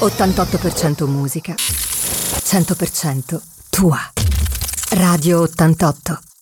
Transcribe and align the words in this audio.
88% 0.00 1.06
musica, 1.06 1.54
100% 1.54 3.40
tua. 3.70 3.98
Radio 4.90 5.42
88. 5.42 6.33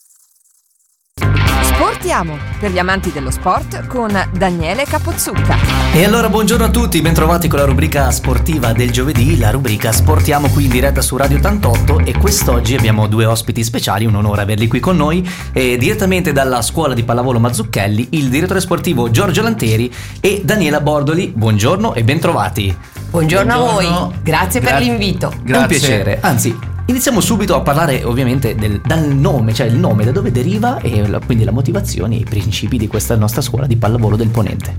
Sportiamo 1.83 2.39
per 2.61 2.71
gli 2.71 2.79
amanti 2.79 3.11
dello 3.11 3.33
sport 3.33 3.89
con 3.89 4.17
Daniele 4.31 4.85
Capozzucca. 4.85 5.57
E 5.93 6.05
allora 6.05 6.29
buongiorno 6.29 6.67
a 6.67 6.71
tutti, 6.71 7.01
bentrovati 7.01 7.49
con 7.49 7.59
la 7.59 7.65
rubrica 7.65 8.09
sportiva 8.13 8.73
del 8.73 8.93
giovedì, 8.93 9.37
la 9.37 9.51
rubrica 9.51 9.91
Sportiamo 9.91 10.49
qui 10.51 10.67
in 10.67 10.71
diretta 10.71 11.01
su 11.01 11.17
Radio 11.17 11.39
88 11.39 11.99
e 12.05 12.17
quest'oggi 12.17 12.77
abbiamo 12.77 13.09
due 13.09 13.25
ospiti 13.25 13.65
speciali, 13.65 14.07
un 14.07 14.15
onore 14.15 14.43
averli 14.43 14.69
qui 14.69 14.79
con 14.79 14.97
noi, 14.97 15.29
e 15.53 15.77
direttamente 15.77 16.31
dalla 16.31 16.63
scuola 16.63 16.95
di 16.95 17.03
pallavolo 17.03 17.41
Mazzucchelli, 17.41 18.11
il 18.11 18.29
direttore 18.29 18.61
sportivo 18.61 19.11
Giorgio 19.11 19.43
Lanteri 19.43 19.93
e 20.21 20.41
Daniela 20.45 20.81
Bordoli. 20.81 21.33
Buongiorno 21.35 21.95
e 21.95 22.05
bentrovati. 22.05 22.77
Buongiorno, 23.11 23.57
Buongiorno. 23.57 23.89
a 23.89 24.01
voi, 24.05 24.15
grazie 24.23 24.61
Gra- 24.61 24.71
per 24.75 24.83
l'invito. 24.83 25.33
Grazie. 25.43 25.53
È 25.53 25.59
un 25.59 25.67
piacere, 25.67 26.19
anzi 26.21 26.71
Iniziamo 26.93 27.21
subito 27.21 27.55
a 27.55 27.63
parlare 27.63 28.05
ovviamente 28.05 28.55
del, 28.55 28.79
dal 28.85 29.07
nome, 29.07 29.55
cioè 29.55 29.67
il 29.67 29.79
nome, 29.79 30.05
da 30.05 30.11
dove 30.11 30.31
deriva 30.31 30.77
e 30.77 31.09
la, 31.09 31.21
quindi 31.21 31.43
la 31.43 31.51
motivazione 31.51 32.17
e 32.17 32.19
i 32.19 32.25
principi 32.25 32.77
di 32.77 32.87
questa 32.87 33.17
nostra 33.17 33.41
scuola 33.41 33.67
di 33.67 33.79
pallavolo 33.79 34.15
del 34.15 34.29
Ponente. 34.29 34.77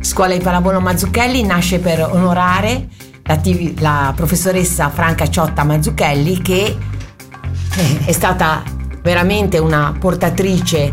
Scuola 0.00 0.34
di 0.34 0.40
pallavolo 0.40 0.82
Mazzucchelli 0.82 1.42
nasce 1.44 1.78
per 1.78 2.02
onorare 2.02 2.88
la, 3.22 3.40
la 3.78 4.12
professoressa 4.14 4.90
Franca 4.90 5.30
Ciotta 5.30 5.64
Mazzucchelli 5.64 6.42
che 6.42 6.76
eh, 7.74 8.04
è 8.04 8.12
stata 8.12 8.62
veramente 9.02 9.56
una 9.56 9.96
portatrice 9.98 10.92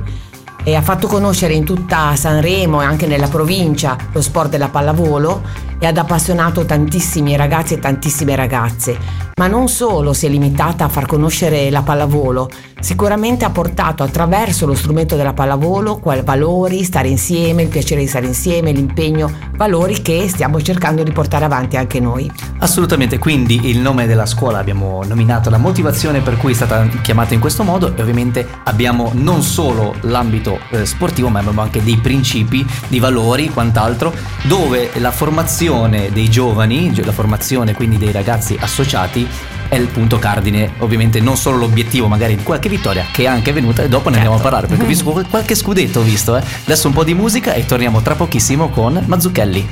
e 0.63 0.75
ha 0.75 0.81
fatto 0.81 1.07
conoscere 1.07 1.55
in 1.55 1.65
tutta 1.65 2.15
Sanremo 2.15 2.81
e 2.81 2.85
anche 2.85 3.05
nella 3.05 3.27
provincia 3.27 3.97
lo 4.13 4.21
sport 4.21 4.51
della 4.51 4.69
pallavolo 4.69 5.41
e 5.79 5.85
ha 5.85 5.93
appassionato 5.95 6.65
tantissimi 6.65 7.35
ragazzi 7.35 7.75
e 7.75 7.79
tantissime 7.79 8.35
ragazze 8.35 9.27
ma 9.37 9.45
non 9.45 9.67
solo 9.67 10.13
si 10.13 10.25
è 10.25 10.29
limitata 10.29 10.85
a 10.85 10.89
far 10.89 11.05
conoscere 11.05 11.69
la 11.69 11.83
pallavolo, 11.83 12.49
sicuramente 12.79 13.45
ha 13.45 13.51
portato 13.51 14.01
attraverso 14.01 14.65
lo 14.65 14.73
strumento 14.73 15.15
della 15.15 15.33
pallavolo 15.33 15.99
quali 15.99 16.23
valori, 16.23 16.83
stare 16.83 17.07
insieme, 17.07 17.61
il 17.61 17.67
piacere 17.67 18.01
di 18.01 18.07
stare 18.07 18.25
insieme, 18.25 18.71
l'impegno, 18.71 19.31
valori 19.55 20.01
che 20.01 20.27
stiamo 20.27 20.59
cercando 20.59 21.03
di 21.03 21.11
portare 21.11 21.45
avanti 21.45 21.77
anche 21.77 21.99
noi. 21.99 22.31
Assolutamente, 22.57 23.19
quindi 23.19 23.69
il 23.69 23.77
nome 23.77 24.07
della 24.07 24.25
scuola 24.25 24.57
abbiamo 24.57 25.03
nominato 25.05 25.51
la 25.51 25.59
motivazione 25.59 26.21
per 26.21 26.37
cui 26.37 26.53
è 26.53 26.55
stata 26.55 26.87
chiamata 27.03 27.35
in 27.35 27.39
questo 27.39 27.61
modo 27.61 27.95
e 27.95 28.01
ovviamente 28.01 28.47
abbiamo 28.63 29.11
non 29.13 29.43
solo 29.43 29.93
l'ambito 30.01 30.57
eh, 30.71 30.83
sportivo 30.83 31.29
ma 31.29 31.41
abbiamo 31.41 31.61
anche 31.61 31.83
dei 31.83 31.97
principi, 31.97 32.65
di 32.87 32.97
valori, 32.97 33.49
quant'altro, 33.49 34.11
dove 34.47 34.89
la 34.95 35.11
formazione 35.11 35.66
dei 35.67 36.29
giovani, 36.29 36.95
la 37.03 37.11
formazione 37.11 37.73
quindi 37.73 37.97
dei 37.97 38.13
ragazzi 38.13 38.57
associati 38.57 39.27
è 39.67 39.75
il 39.75 39.87
punto 39.87 40.17
cardine, 40.17 40.71
ovviamente 40.79 41.19
non 41.19 41.35
solo 41.35 41.57
l'obiettivo 41.57 42.07
magari 42.07 42.37
di 42.37 42.43
qualche 42.43 42.69
vittoria 42.69 43.05
che 43.11 43.23
è 43.23 43.25
anche 43.27 43.51
venuta 43.51 43.83
e 43.83 43.89
dopo 43.89 44.09
ne 44.09 44.15
certo. 44.15 44.31
andiamo 44.31 44.35
a 44.35 44.41
parlare 44.41 44.67
perché 44.67 44.83
ho 44.83 44.87
visto 44.87 45.25
qualche 45.29 45.55
scudetto 45.55 45.99
ho 45.99 46.03
visto, 46.03 46.37
eh. 46.37 46.43
Adesso 46.63 46.87
un 46.87 46.93
po' 46.93 47.03
di 47.03 47.13
musica 47.13 47.53
e 47.53 47.65
torniamo 47.65 48.01
tra 48.01 48.15
pochissimo 48.15 48.69
con 48.69 49.03
Mazzucchelli. 49.05 49.67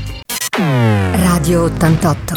Radio 1.13 1.63
88 1.63 2.35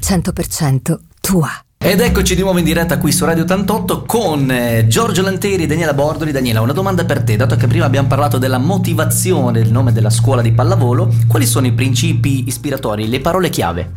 100% 0.00 0.96
tua. 1.20 1.67
Ed 1.80 2.00
eccoci 2.00 2.34
di 2.34 2.42
nuovo 2.42 2.58
in 2.58 2.64
diretta 2.64 2.98
qui 2.98 3.12
su 3.12 3.24
Radio 3.24 3.44
88 3.44 4.02
con 4.02 4.50
eh, 4.50 4.88
Giorgio 4.88 5.22
Lanteri 5.22 5.62
e 5.62 5.66
Daniela 5.66 5.94
Bordoli. 5.94 6.32
Daniela, 6.32 6.60
una 6.60 6.72
domanda 6.72 7.04
per 7.04 7.22
te, 7.22 7.36
dato 7.36 7.54
che 7.54 7.68
prima 7.68 7.84
abbiamo 7.84 8.08
parlato 8.08 8.36
della 8.36 8.58
motivazione, 8.58 9.62
del 9.62 9.70
nome 9.70 9.92
della 9.92 10.10
scuola 10.10 10.42
di 10.42 10.50
pallavolo, 10.50 11.08
quali 11.28 11.46
sono 11.46 11.68
i 11.68 11.72
principi 11.72 12.48
ispiratori, 12.48 13.08
le 13.08 13.20
parole 13.20 13.48
chiave? 13.48 13.92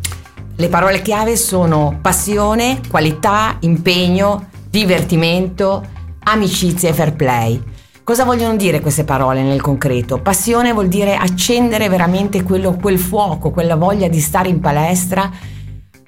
Le 0.54 0.68
parole 0.68 1.02
chiave 1.02 1.36
sono 1.36 1.98
passione, 2.00 2.80
qualità, 2.88 3.56
impegno, 3.60 4.48
divertimento, 4.70 5.84
amicizia 6.20 6.88
e 6.88 6.92
fair 6.94 7.14
play. 7.14 7.60
Cosa 8.04 8.24
vogliono 8.24 8.54
dire 8.54 8.80
queste 8.80 9.02
parole 9.02 9.42
nel 9.42 9.60
concreto? 9.60 10.18
Passione 10.18 10.72
vuol 10.72 10.86
dire 10.86 11.16
accendere 11.16 11.88
veramente 11.88 12.44
quello, 12.44 12.76
quel 12.80 12.98
fuoco, 12.98 13.50
quella 13.50 13.74
voglia 13.74 14.06
di 14.06 14.20
stare 14.20 14.48
in 14.48 14.60
palestra 14.60 15.28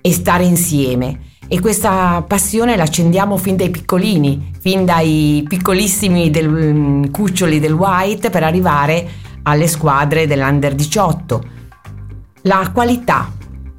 e 0.00 0.12
stare 0.12 0.44
insieme. 0.44 1.32
E 1.46 1.60
questa 1.60 2.24
passione 2.26 2.74
la 2.74 2.84
accendiamo 2.84 3.36
fin 3.36 3.56
dai 3.56 3.70
piccolini, 3.70 4.52
fin 4.58 4.84
dai 4.84 5.44
piccolissimi 5.46 6.30
del, 6.30 6.48
mm, 6.48 7.04
cuccioli 7.10 7.60
del 7.60 7.72
White 7.72 8.30
per 8.30 8.42
arrivare 8.42 9.06
alle 9.42 9.68
squadre 9.68 10.26
dell'Under 10.26 10.74
18. 10.74 11.42
La 12.42 12.70
qualità, 12.72 13.30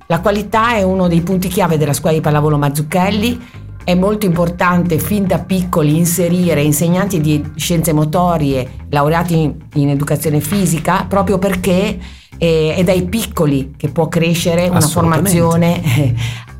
la 0.08 0.20
qualità 0.20 0.76
è 0.76 0.84
uno 0.84 1.08
dei 1.08 1.22
punti 1.22 1.48
chiave 1.48 1.78
della 1.78 1.94
scuola 1.94 2.16
di 2.16 2.22
pallavolo 2.22 2.58
Mazzucchelli. 2.58 3.64
È 3.84 3.94
molto 3.94 4.26
importante 4.26 4.98
fin 5.00 5.28
da 5.28 5.40
piccoli 5.40 5.98
inserire 5.98 6.62
insegnanti 6.62 7.20
di 7.20 7.44
scienze 7.56 7.94
motorie, 7.94 8.86
laureati 8.90 9.54
in, 9.74 9.90
educazione 9.90 10.40
fisica, 10.40 11.06
proprio 11.08 11.38
perché 11.38 12.00
è 12.38 12.82
dai 12.84 13.04
piccoli 13.06 13.74
che 13.78 13.90
può 13.90 14.08
crescere 14.08 14.68
una 14.68 14.82
formazione 14.82 15.82
eh, 15.84 16.16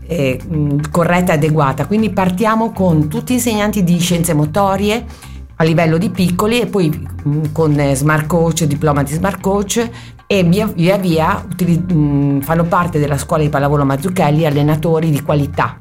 eh, 0.08 0.40
corretta 0.92 1.34
e 1.34 1.36
adeguata. 1.36 1.86
Quindi 1.88 2.10
partiamo 2.10 2.72
con 2.72 3.08
tutti 3.08 3.34
insegnanti 3.34 3.84
di 3.84 4.00
scienze 4.00 4.34
motorie 4.34 5.06
a 5.58 5.64
livello 5.64 5.98
di 5.98 6.10
piccoli 6.10 6.60
e 6.60 6.66
poi 6.68 7.08
con 7.52 7.80
smart 7.94 8.28
coach, 8.28 8.64
diploma 8.66 9.04
di 9.04 9.14
smart 9.14 9.40
coach 9.40 9.90
e 10.28 10.44
via 10.44 10.68
via, 10.68 10.98
via 10.98 11.46
fanno 12.42 12.64
parte 12.66 13.00
della 13.00 13.18
scuola 13.18 13.44
di 13.44 13.50
pallavolo 13.50 13.86
Mazzucchelli 13.86 14.46
allenatori 14.46 15.12
di 15.12 15.22
qualità 15.22 15.78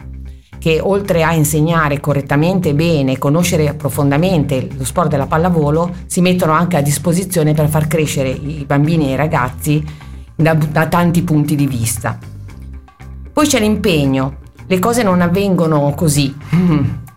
che 0.65 0.81
oltre 0.81 1.23
a 1.23 1.35
insegnare 1.35 2.01
correttamente 2.01 2.73
bene, 2.73 3.19
conoscere 3.19 3.75
profondamente 3.75 4.67
lo 4.75 4.85
sport 4.87 5.11
della 5.11 5.27
pallavolo, 5.27 5.93
si 6.07 6.23
mettono 6.23 6.53
anche 6.53 6.79
a 6.79 6.81
disposizione 6.81 7.53
per 7.53 7.69
far 7.69 7.87
crescere 7.87 8.31
i 8.31 8.65
bambini 8.67 9.09
e 9.09 9.13
i 9.13 9.17
ragazzi 9.17 9.85
da, 10.35 10.55
da 10.55 10.87
tanti 10.87 11.23
punti 11.23 11.55
di 11.55 11.67
vista. 11.67 12.19
Poi 13.35 13.49
c'è 13.49 13.59
l'impegno, 13.59 14.37
le 14.65 14.79
cose 14.79 15.03
non 15.03 15.21
avvengono 15.21 15.93
così, 15.97 16.33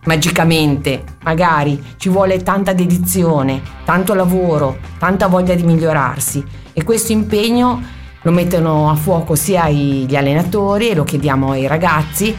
magicamente, 0.04 1.04
magari 1.22 1.80
ci 1.96 2.08
vuole 2.08 2.42
tanta 2.42 2.72
dedizione, 2.72 3.62
tanto 3.84 4.14
lavoro, 4.14 4.78
tanta 4.98 5.28
voglia 5.28 5.54
di 5.54 5.62
migliorarsi. 5.62 6.44
E 6.72 6.82
questo 6.82 7.12
impegno 7.12 7.80
lo 8.22 8.32
mettono 8.32 8.90
a 8.90 8.96
fuoco 8.96 9.36
sia 9.36 9.70
gli 9.70 10.16
allenatori 10.16 10.88
e 10.88 10.96
lo 10.96 11.04
chiediamo 11.04 11.52
ai 11.52 11.68
ragazzi 11.68 12.36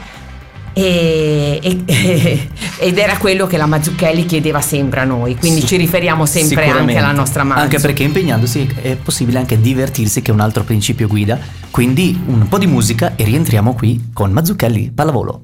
e, 0.82 1.60
e, 1.86 2.50
ed 2.80 2.98
era 2.98 3.18
quello 3.18 3.48
che 3.48 3.58
la 3.58 3.66
Mazzucchelli 3.66 4.26
chiedeva 4.26 4.62
sempre 4.62 5.02
a 5.02 5.04
noi, 5.04 5.36
quindi 5.36 5.62
sì, 5.62 5.68
ci 5.68 5.76
riferiamo 5.78 6.26
sempre 6.26 6.70
anche 6.70 6.98
alla 6.98 7.12
nostra 7.12 7.44
Mazzu. 7.44 7.62
Anche 7.62 7.80
perché 7.80 8.04
impegnandosi 8.04 8.68
è 8.82 8.96
possibile 8.96 9.40
anche 9.40 9.60
divertirsi, 9.60 10.22
che 10.22 10.32
è 10.32 10.34
un 10.34 10.40
altro 10.40 10.64
principio 10.64 11.08
guida. 11.08 11.38
Quindi 11.72 12.20
un 12.26 12.48
po' 12.48 12.58
di 12.58 12.68
musica 12.68 13.14
e 13.16 13.24
rientriamo 13.24 13.74
qui 13.74 14.10
con 14.14 14.32
Mazzucchelli 14.32 14.92
Pallavolo. 14.92 15.44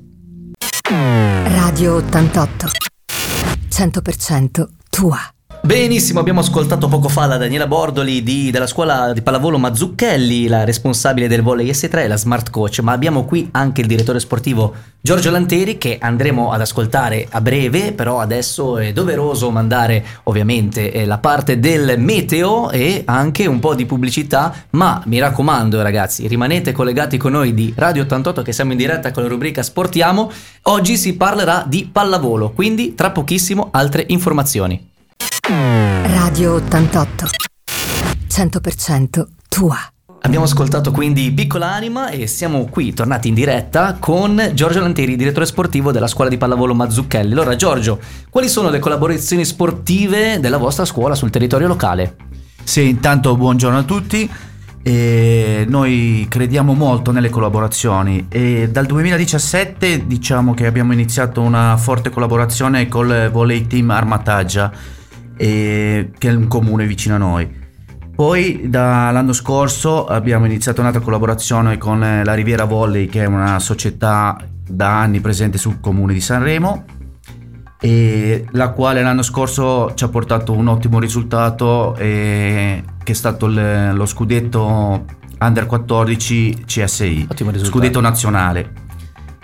Radio 1.43 1.95
88 1.95 2.69
100% 3.69 4.65
tua. 4.89 5.34
Benissimo, 5.65 6.19
abbiamo 6.19 6.41
ascoltato 6.41 6.87
poco 6.87 7.09
fa 7.09 7.25
la 7.25 7.37
Daniela 7.37 7.65
Bordoli 7.65 8.21
di, 8.21 8.51
della 8.51 8.67
scuola 8.67 9.11
di 9.13 9.23
pallavolo 9.23 9.57
Mazzucchelli, 9.57 10.47
la 10.47 10.63
responsabile 10.63 11.27
del 11.27 11.41
volley 11.41 11.71
S3, 11.71 12.07
la 12.07 12.17
smart 12.17 12.51
coach, 12.51 12.81
ma 12.81 12.91
abbiamo 12.91 13.25
qui 13.25 13.49
anche 13.49 13.81
il 13.81 13.87
direttore 13.87 14.19
sportivo 14.19 14.75
Giorgio 15.01 15.31
Lanteri 15.31 15.79
che 15.79 15.97
andremo 15.99 16.51
ad 16.51 16.61
ascoltare 16.61 17.25
a 17.31 17.41
breve, 17.41 17.93
però 17.93 18.19
adesso 18.19 18.77
è 18.77 18.93
doveroso 18.93 19.49
mandare 19.49 20.05
ovviamente 20.25 20.91
eh, 20.91 21.03
la 21.03 21.17
parte 21.17 21.59
del 21.59 21.95
meteo 21.97 22.69
e 22.69 23.01
anche 23.03 23.47
un 23.47 23.57
po' 23.59 23.73
di 23.73 23.87
pubblicità, 23.87 24.53
ma 24.71 25.01
mi 25.07 25.17
raccomando 25.17 25.81
ragazzi, 25.81 26.27
rimanete 26.27 26.73
collegati 26.73 27.17
con 27.17 27.31
noi 27.31 27.55
di 27.55 27.73
Radio 27.75 28.03
88 28.03 28.43
che 28.43 28.53
siamo 28.53 28.73
in 28.73 28.77
diretta 28.77 29.09
con 29.09 29.23
la 29.23 29.29
rubrica 29.29 29.63
Sportiamo, 29.63 30.31
oggi 30.63 30.95
si 30.95 31.15
parlerà 31.15 31.65
di 31.67 31.89
pallavolo, 31.91 32.51
quindi 32.51 32.93
tra 32.93 33.09
pochissimo 33.09 33.69
altre 33.71 34.05
informazioni. 34.09 34.93
Radio 36.35 36.55
88 36.55 37.27
100% 38.27 39.25
tua. 39.47 39.77
Abbiamo 40.23 40.43
ascoltato 40.43 40.91
quindi 40.91 41.31
Piccola 41.31 41.71
Anima 41.71 42.09
e 42.09 42.27
siamo 42.27 42.65
qui 42.65 42.93
tornati 42.93 43.29
in 43.29 43.33
diretta 43.33 43.95
con 43.97 44.51
Giorgio 44.53 44.81
Lanteri, 44.81 45.15
direttore 45.15 45.45
sportivo 45.45 45.93
della 45.93 46.07
scuola 46.07 46.29
di 46.29 46.35
pallavolo 46.35 46.75
Mazzucchelli. 46.75 47.31
Allora 47.31 47.55
Giorgio, 47.55 48.01
quali 48.29 48.49
sono 48.49 48.69
le 48.69 48.79
collaborazioni 48.79 49.45
sportive 49.45 50.41
della 50.41 50.57
vostra 50.57 50.83
scuola 50.83 51.15
sul 51.15 51.29
territorio 51.29 51.67
locale? 51.67 52.17
Sì, 52.61 52.89
intanto 52.89 53.37
buongiorno 53.37 53.77
a 53.77 53.83
tutti. 53.83 54.29
E 54.83 55.65
noi 55.69 56.25
crediamo 56.27 56.73
molto 56.73 57.11
nelle 57.11 57.29
collaborazioni 57.29 58.25
e 58.27 58.67
dal 58.69 58.85
2017 58.85 60.05
diciamo 60.05 60.53
che 60.53 60.65
abbiamo 60.65 60.91
iniziato 60.91 61.39
una 61.39 61.77
forte 61.77 62.09
collaborazione 62.09 62.89
col 62.89 63.29
volley 63.31 63.67
team 63.67 63.89
Armataggia 63.89 64.69
e, 65.37 66.11
che 66.17 66.29
è 66.29 66.33
un 66.33 66.47
comune 66.47 66.85
vicino 66.85 67.15
a 67.15 67.17
noi. 67.17 67.63
Poi 68.15 68.69
dall'anno 68.69 69.33
scorso 69.33 70.05
abbiamo 70.05 70.45
iniziato 70.45 70.79
un'altra 70.79 71.01
collaborazione 71.01 71.77
con 71.77 72.01
eh, 72.03 72.23
la 72.23 72.33
Riviera 72.33 72.63
Volley, 72.63 73.07
che 73.07 73.23
è 73.23 73.25
una 73.25 73.59
società 73.59 74.37
da 74.67 75.01
anni 75.01 75.19
presente 75.19 75.57
sul 75.57 75.79
comune 75.81 76.13
di 76.13 76.21
Sanremo, 76.21 76.85
e 77.79 78.45
la 78.51 78.69
quale 78.69 79.01
l'anno 79.01 79.21
scorso 79.21 79.93
ci 79.95 80.05
ha 80.05 80.07
portato 80.07 80.53
un 80.53 80.67
ottimo 80.67 80.97
risultato, 80.99 81.93
eh, 81.97 82.83
che 83.03 83.11
è 83.11 83.15
stato 83.15 83.47
il- 83.47 83.91
lo 83.93 84.05
scudetto 84.05 85.05
Under 85.37 85.65
14 85.65 86.63
CSI, 86.65 87.27
scudetto 87.63 87.99
nazionale. 87.99 88.71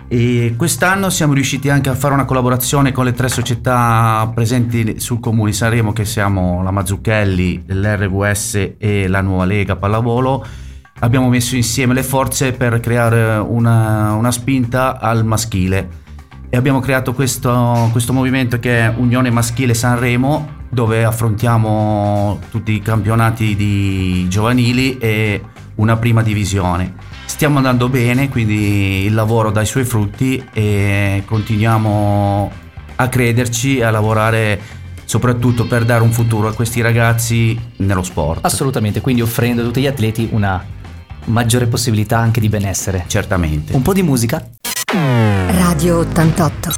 E 0.08 0.54
quest'anno 0.56 1.08
siamo 1.08 1.32
riusciti 1.32 1.70
anche 1.70 1.88
a 1.88 1.94
fare 1.94 2.14
una 2.14 2.24
collaborazione 2.24 2.92
con 2.92 3.04
le 3.04 3.12
tre 3.12 3.28
società 3.28 4.30
presenti 4.34 5.00
sul 5.00 5.20
comune 5.20 5.50
di 5.50 5.56
Sanremo, 5.56 5.92
che 5.92 6.04
siamo 6.04 6.62
la 6.62 6.70
Mazzucchelli, 6.70 7.64
l'RVS 7.66 8.74
e 8.78 9.08
la 9.08 9.20
Nuova 9.20 9.44
Lega 9.44 9.76
Pallavolo. 9.76 10.44
Abbiamo 11.00 11.28
messo 11.28 11.56
insieme 11.56 11.94
le 11.94 12.02
forze 12.02 12.52
per 12.52 12.78
creare 12.80 13.38
una, 13.38 14.12
una 14.12 14.30
spinta 14.30 15.00
al 15.00 15.24
maschile 15.24 16.00
e 16.54 16.58
abbiamo 16.58 16.80
creato 16.80 17.14
questo, 17.14 17.88
questo 17.92 18.12
movimento 18.12 18.58
che 18.58 18.80
è 18.80 18.94
Unione 18.94 19.30
Maschile 19.30 19.72
Sanremo, 19.72 20.60
dove 20.68 21.02
affrontiamo 21.02 22.40
tutti 22.50 22.72
i 22.72 22.82
campionati 22.82 23.56
di 23.56 24.26
giovanili 24.28 24.98
e 24.98 25.40
una 25.76 25.96
prima 25.96 26.22
divisione. 26.22 26.92
Stiamo 27.24 27.56
andando 27.56 27.88
bene, 27.88 28.28
quindi 28.28 29.04
il 29.04 29.14
lavoro 29.14 29.50
dà 29.50 29.62
i 29.62 29.66
suoi 29.66 29.84
frutti 29.84 30.42
e 30.52 31.22
continuiamo 31.26 32.52
a 32.96 33.08
crederci 33.08 33.78
e 33.78 33.84
a 33.84 33.90
lavorare 33.90 34.60
soprattutto 35.04 35.66
per 35.66 35.84
dare 35.84 36.02
un 36.02 36.12
futuro 36.12 36.48
a 36.48 36.54
questi 36.54 36.80
ragazzi 36.80 37.58
nello 37.78 38.02
sport. 38.02 38.44
Assolutamente, 38.44 39.00
quindi 39.00 39.22
offrendo 39.22 39.62
a 39.62 39.64
tutti 39.64 39.80
gli 39.80 39.86
atleti 39.86 40.28
una 40.30 40.64
maggiore 41.26 41.66
possibilità 41.66 42.18
anche 42.18 42.40
di 42.40 42.48
benessere. 42.48 43.04
Certamente. 43.06 43.74
Un 43.74 43.82
po' 43.82 43.92
di 43.92 44.02
musica? 44.02 44.44
Radio 44.92 45.98
88. 45.98 46.70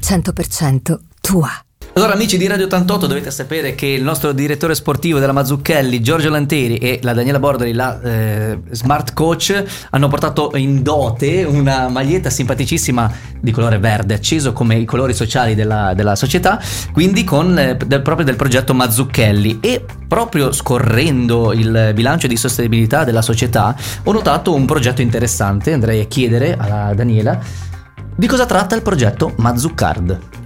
100% 0.00 0.98
tua. 1.20 1.50
Allora 1.94 2.12
amici 2.12 2.38
di 2.38 2.46
Radio 2.46 2.66
88 2.66 3.08
dovete 3.08 3.32
sapere 3.32 3.74
che 3.74 3.86
il 3.86 4.04
nostro 4.04 4.30
direttore 4.30 4.76
sportivo 4.76 5.18
della 5.18 5.32
Mazzucchelli, 5.32 6.00
Giorgio 6.00 6.30
Lanteri 6.30 6.76
e 6.76 7.00
la 7.02 7.12
Daniela 7.12 7.40
Bordoli, 7.40 7.72
la 7.72 8.00
eh, 8.00 8.60
Smart 8.70 9.12
Coach, 9.12 9.64
hanno 9.90 10.06
portato 10.06 10.52
in 10.54 10.84
dote 10.84 11.42
una 11.42 11.88
maglietta 11.88 12.30
simpaticissima 12.30 13.12
di 13.40 13.50
colore 13.50 13.78
verde, 13.78 14.14
acceso 14.14 14.52
come 14.52 14.76
i 14.76 14.84
colori 14.84 15.12
sociali 15.12 15.56
della, 15.56 15.92
della 15.92 16.14
società, 16.14 16.60
quindi 16.92 17.24
con 17.24 17.58
eh, 17.58 17.76
del- 17.76 18.02
proprio 18.02 18.24
del 18.24 18.36
progetto 18.36 18.72
Mazzucchelli 18.72 19.58
e 19.60 19.84
proprio 20.06 20.52
scorrendo 20.52 21.52
il 21.52 21.90
bilancio 21.92 22.28
di 22.28 22.36
sostenibilità 22.36 23.02
della 23.02 23.22
società 23.22 23.74
ho 24.04 24.12
notato 24.12 24.54
un 24.54 24.64
progetto 24.64 25.02
interessante, 25.02 25.72
andrei 25.72 26.00
a 26.00 26.04
chiedere 26.04 26.56
alla 26.56 26.94
Daniela 26.94 27.38
di 28.14 28.26
cosa 28.28 28.46
tratta 28.46 28.76
il 28.76 28.82
progetto 28.82 29.34
Mazzucard. 29.38 30.39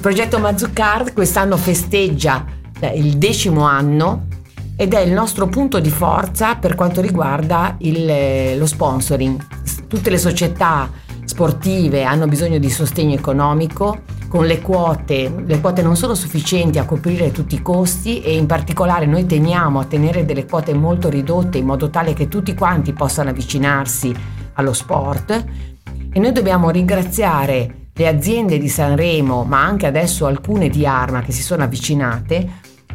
Il 0.00 0.06
progetto 0.06 0.38
Mazzucard 0.38 1.12
quest'anno 1.12 1.58
festeggia 1.58 2.46
eh, 2.80 2.86
il 2.96 3.18
decimo 3.18 3.66
anno 3.66 4.28
ed 4.74 4.94
è 4.94 5.00
il 5.00 5.12
nostro 5.12 5.46
punto 5.46 5.78
di 5.78 5.90
forza 5.90 6.54
per 6.54 6.74
quanto 6.74 7.02
riguarda 7.02 7.74
il, 7.80 8.08
eh, 8.08 8.56
lo 8.56 8.64
sponsoring. 8.64 9.38
Tutte 9.86 10.08
le 10.08 10.16
società 10.16 10.88
sportive 11.26 12.04
hanno 12.04 12.26
bisogno 12.28 12.56
di 12.56 12.70
sostegno 12.70 13.14
economico, 13.14 14.04
con 14.26 14.46
le 14.46 14.62
quote, 14.62 15.30
le 15.44 15.60
quote 15.60 15.82
non 15.82 15.96
sono 15.96 16.14
sufficienti 16.14 16.78
a 16.78 16.86
coprire 16.86 17.30
tutti 17.30 17.56
i 17.56 17.60
costi 17.60 18.22
e 18.22 18.34
in 18.34 18.46
particolare 18.46 19.04
noi 19.04 19.26
teniamo 19.26 19.80
a 19.80 19.84
tenere 19.84 20.24
delle 20.24 20.46
quote 20.46 20.72
molto 20.72 21.10
ridotte 21.10 21.58
in 21.58 21.66
modo 21.66 21.90
tale 21.90 22.14
che 22.14 22.26
tutti 22.26 22.54
quanti 22.54 22.94
possano 22.94 23.28
avvicinarsi 23.28 24.14
allo 24.54 24.72
sport 24.72 25.44
e 26.10 26.18
noi 26.18 26.32
dobbiamo 26.32 26.70
ringraziare 26.70 27.74
le 28.00 28.08
aziende 28.08 28.56
di 28.56 28.68
Sanremo, 28.70 29.44
ma 29.44 29.62
anche 29.62 29.86
adesso 29.86 30.24
alcune 30.24 30.70
di 30.70 30.86
Arma 30.86 31.20
che 31.20 31.32
si 31.32 31.42
sono 31.42 31.64
avvicinate 31.64 32.48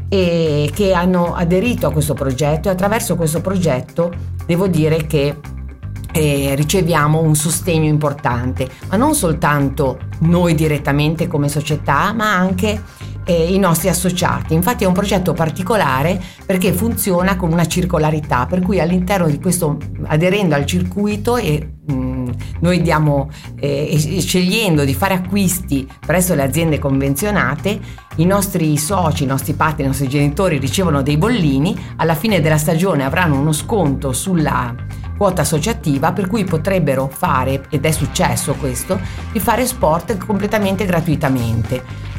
e 0.10 0.72
che 0.74 0.94
hanno 0.94 1.36
aderito 1.36 1.86
a 1.86 1.92
questo 1.92 2.16
progetto 2.16 2.70
e 2.70 2.72
attraverso 2.72 3.16
questo 3.16 3.40
progetto 3.40 4.12
devo 4.48 4.68
dire 4.68 5.06
che 5.06 5.38
eh, 6.12 6.54
riceviamo 6.56 7.22
un 7.22 7.36
sostegno 7.36 7.86
importante, 7.88 8.68
ma 8.90 8.98
non 8.98 9.14
soltanto 9.14 10.00
noi 10.22 10.56
direttamente 10.56 11.28
come 11.28 11.50
società, 11.50 12.12
ma 12.12 12.34
anche 12.34 12.82
eh, 13.26 13.54
i 13.54 13.60
nostri 13.60 13.90
associati. 13.90 14.56
Infatti 14.56 14.86
è 14.86 14.88
un 14.88 14.94
progetto 14.94 15.34
particolare 15.34 16.20
perché 16.48 16.74
funziona 16.74 17.36
con 17.36 17.52
una 17.52 17.68
circolarità, 17.68 18.48
per 18.48 18.62
cui 18.62 18.80
all'interno 18.80 19.28
di 19.28 19.40
questo, 19.40 19.78
aderendo 20.06 20.56
al 20.56 20.66
circuito 20.66 21.38
e 21.38 21.74
mh, 21.86 21.94
noi 22.60 22.82
diamo, 22.82 23.30
eh, 23.60 24.20
scegliendo 24.20 24.84
di 24.84 24.94
fare 24.94 25.14
acquisti 25.14 25.88
presso 26.06 26.34
le 26.36 26.44
aziende 26.44 26.80
convenzionate, 26.80 27.80
i 28.18 28.26
nostri 28.26 28.78
soci, 28.78 29.24
i 29.24 29.28
nostri 29.28 29.54
partner, 29.54 29.86
i 29.86 29.90
nostri 29.90 30.08
genitori 30.08 30.58
ricevono 30.58 31.02
dei 31.02 31.18
bollini, 31.18 31.76
alla 31.98 32.16
fine 32.16 32.42
della 32.42 32.58
stagione 32.58 33.04
avranno 33.04 33.40
uno 33.40 33.52
sconto 33.52 34.14
sulla 34.14 34.74
quota 35.18 35.42
associativa 35.42 36.12
per 36.12 36.28
cui 36.28 36.44
potrebbero 36.44 37.08
fare, 37.08 37.66
ed 37.70 37.86
è 37.86 37.92
successo 37.92 38.54
questo, 38.56 39.00
di 39.32 39.40
fare 39.40 39.66
sport 39.66 40.18
completamente 40.18 40.86
gratuitamente. 40.86 42.14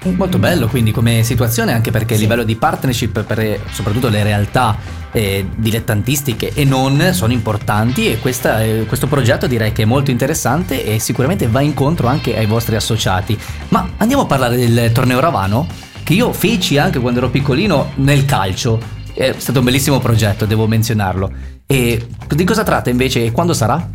Molto 0.00 0.38
bello 0.38 0.68
quindi 0.68 0.92
come 0.92 1.22
situazione 1.24 1.72
anche 1.72 1.90
perché 1.90 2.14
Sì. 2.14 2.20
a 2.20 2.22
livello 2.22 2.44
di 2.44 2.54
partnership 2.54 3.24
per 3.24 3.40
eh, 3.40 3.60
soprattutto 3.72 4.08
le 4.08 4.22
realtà 4.22 4.76
eh, 5.10 5.46
dilettantistiche 5.56 6.52
e 6.54 6.64
non 6.64 7.10
sono 7.12 7.32
importanti 7.32 8.10
e 8.10 8.18
questa, 8.18 8.62
eh, 8.62 8.84
questo 8.86 9.06
progetto 9.08 9.46
direi 9.46 9.72
che 9.72 9.82
è 9.82 9.86
molto 9.86 10.10
interessante 10.10 10.84
e 10.84 10.98
sicuramente 11.00 11.48
va 11.48 11.60
incontro 11.62 12.06
anche 12.06 12.36
ai 12.38 12.46
vostri 12.46 12.76
associati. 12.76 13.36
Ma 13.68 13.88
andiamo 13.96 14.22
a 14.22 14.26
parlare 14.26 14.56
del 14.56 14.92
torneo 14.92 15.18
Ravano 15.18 15.66
che 16.04 16.14
io 16.14 16.32
feci 16.32 16.78
anche 16.78 17.00
quando 17.00 17.18
ero 17.18 17.28
piccolino 17.28 17.92
nel 17.96 18.24
calcio. 18.24 18.80
È 19.12 19.34
stato 19.36 19.58
un 19.58 19.64
bellissimo 19.64 19.98
progetto, 19.98 20.46
devo 20.46 20.66
menzionarlo. 20.68 21.30
E 21.66 22.06
di 22.28 22.44
cosa 22.44 22.62
tratta 22.62 22.88
invece 22.88 23.24
e 23.24 23.32
quando 23.32 23.52
sarà? 23.52 23.90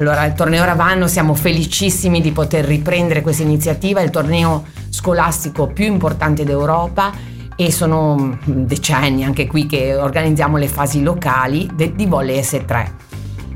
Allora, 0.00 0.24
il 0.24 0.32
torneo 0.32 0.64
Ravano 0.64 1.06
siamo 1.08 1.34
felicissimi 1.34 2.22
di 2.22 2.32
poter 2.32 2.64
riprendere 2.64 3.20
questa 3.20 3.42
iniziativa, 3.42 4.00
è 4.00 4.02
il 4.02 4.08
torneo 4.08 4.64
scolastico 4.88 5.66
più 5.66 5.84
importante 5.84 6.42
d'Europa 6.42 7.12
e 7.54 7.70
sono 7.70 8.16
mm, 8.16 8.62
decenni 8.64 9.24
anche 9.24 9.46
qui 9.46 9.66
che 9.66 9.94
organizziamo 9.94 10.56
le 10.56 10.68
fasi 10.68 11.02
locali 11.02 11.68
de- 11.74 11.94
di 11.94 12.06
volley 12.06 12.40
S3. 12.40 12.90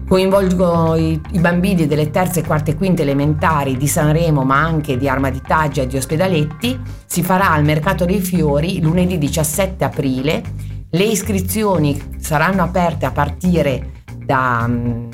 Coinvolgo 0.06 0.96
i, 0.96 1.18
i 1.30 1.38
bambini 1.38 1.86
delle 1.86 2.10
terze, 2.10 2.44
quarte 2.44 2.72
e 2.72 2.76
quinte 2.76 3.00
elementari 3.00 3.78
di 3.78 3.88
Sanremo, 3.88 4.44
ma 4.44 4.58
anche 4.58 4.98
di 4.98 5.08
Arma 5.08 5.30
di 5.30 5.40
Taggia 5.40 5.80
e 5.80 5.86
di 5.86 5.96
Ospedaletti. 5.96 6.78
Si 7.06 7.22
farà 7.22 7.52
al 7.52 7.64
Mercato 7.64 8.04
dei 8.04 8.20
Fiori 8.20 8.82
lunedì 8.82 9.16
17 9.16 9.82
aprile. 9.82 10.42
Le 10.90 11.04
iscrizioni 11.04 12.18
saranno 12.18 12.62
aperte 12.62 13.06
a 13.06 13.12
partire 13.12 13.92
da, 14.26 14.66
mm, 14.68 15.13